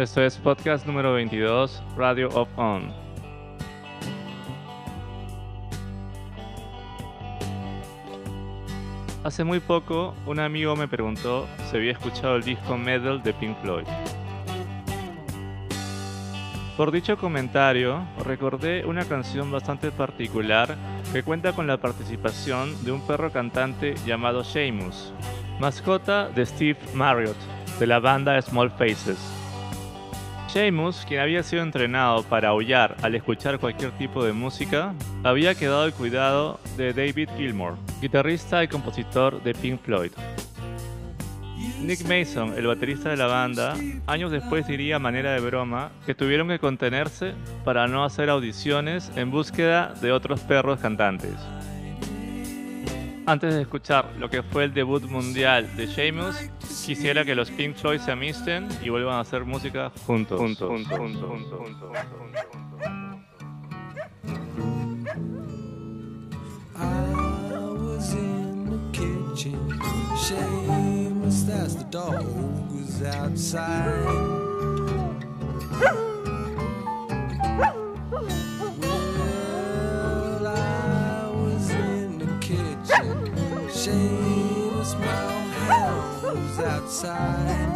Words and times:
Esto 0.00 0.22
es 0.22 0.38
podcast 0.38 0.86
número 0.86 1.12
22, 1.12 1.82
Radio 1.94 2.30
of 2.30 2.48
On. 2.56 2.90
Hace 9.22 9.44
muy 9.44 9.60
poco, 9.60 10.14
un 10.24 10.40
amigo 10.40 10.74
me 10.74 10.88
preguntó 10.88 11.46
si 11.70 11.76
había 11.76 11.92
escuchado 11.92 12.36
el 12.36 12.44
disco 12.44 12.78
Metal 12.78 13.22
de 13.22 13.34
Pink 13.34 13.60
Floyd. 13.60 13.84
Por 16.78 16.92
dicho 16.92 17.18
comentario, 17.18 18.02
recordé 18.24 18.86
una 18.86 19.04
canción 19.04 19.52
bastante 19.52 19.90
particular 19.90 20.78
que 21.12 21.22
cuenta 21.22 21.52
con 21.52 21.66
la 21.66 21.76
participación 21.76 22.74
de 22.86 22.92
un 22.92 23.06
perro 23.06 23.30
cantante 23.32 23.96
llamado 24.06 24.44
Seamus, 24.44 25.12
mascota 25.58 26.30
de 26.30 26.46
Steve 26.46 26.78
Marriott, 26.94 27.36
de 27.78 27.86
la 27.86 27.98
banda 27.98 28.40
Small 28.40 28.70
Faces. 28.70 29.39
Seamus, 30.52 31.04
quien 31.06 31.20
había 31.20 31.44
sido 31.44 31.62
entrenado 31.62 32.24
para 32.24 32.48
aullar 32.48 32.96
al 33.02 33.14
escuchar 33.14 33.60
cualquier 33.60 33.92
tipo 33.92 34.24
de 34.24 34.32
música, 34.32 34.94
había 35.22 35.54
quedado 35.54 35.82
al 35.82 35.94
cuidado 35.94 36.58
de 36.76 36.92
David 36.92 37.28
Gilmour, 37.36 37.76
guitarrista 38.00 38.64
y 38.64 38.66
compositor 38.68 39.40
de 39.44 39.54
Pink 39.54 39.80
Floyd. 39.80 40.10
Nick 41.80 42.02
Mason, 42.02 42.54
el 42.58 42.66
baterista 42.66 43.10
de 43.10 43.16
la 43.16 43.26
banda, 43.26 43.76
años 44.08 44.32
después 44.32 44.66
diría 44.66 44.96
a 44.96 44.98
manera 44.98 45.32
de 45.32 45.40
broma 45.40 45.92
que 46.04 46.16
tuvieron 46.16 46.48
que 46.48 46.58
contenerse 46.58 47.32
para 47.64 47.86
no 47.86 48.02
hacer 48.04 48.28
audiciones 48.28 49.12
en 49.14 49.30
búsqueda 49.30 49.94
de 50.02 50.10
otros 50.10 50.40
perros 50.40 50.80
cantantes. 50.80 51.36
Antes 53.24 53.54
de 53.54 53.62
escuchar 53.62 54.06
lo 54.18 54.28
que 54.28 54.42
fue 54.42 54.64
el 54.64 54.74
debut 54.74 55.04
mundial 55.04 55.76
de 55.76 55.86
Seamus, 55.86 56.34
quisiera 56.90 57.24
que 57.24 57.36
los 57.36 57.52
Pink 57.52 57.76
Floyd 57.76 58.00
se 58.00 58.10
amisten 58.10 58.66
y 58.82 58.88
vuelvan 58.88 59.14
a 59.14 59.20
hacer 59.20 59.44
música 59.44 59.92
juntos. 60.08 60.40
juntos, 60.40 60.68
juntos, 60.68 60.98
juntos, 60.98 61.30
juntos, 61.30 61.60
juntos, 61.60 61.90
Seamus, 70.16 71.46
that's 71.46 71.74
the 71.76 71.84
dog 71.84 72.24
who's 72.70 73.02
outside. 73.02 74.04
Well, 79.16 80.46
I 80.46 81.30
was 81.36 81.70
in 81.70 82.18
the 82.18 82.26
kitchen. 82.40 83.30
Seamus, 83.68 84.98
my 84.98 85.06
hound 85.06 86.19
was 86.32 86.58
outside. 86.60 87.72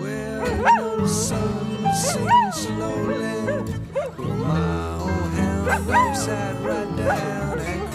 Well, 0.00 0.96
the 0.98 1.08
sun 1.08 2.52
slowly, 2.52 3.64
my 4.18 4.94
old 4.94 5.32
hound 5.32 6.16
sat 6.16 6.56
right 6.62 6.96
down 6.96 7.89